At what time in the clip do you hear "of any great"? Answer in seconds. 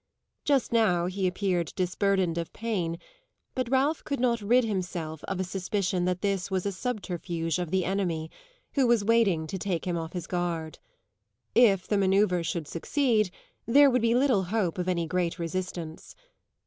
14.79-15.37